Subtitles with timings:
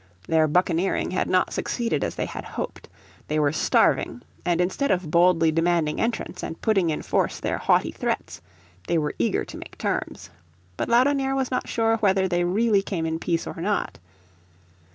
[0.27, 2.89] Their buccaneering had not succeeded as they had hoped.
[3.27, 7.91] They were starving, and instead of boldly demanding entrance, and putting in force their haughty
[7.91, 8.41] threats,
[8.87, 10.31] they were eager to make terms.
[10.75, 13.99] But Laudonnière was not sure whether they really came in peace or not.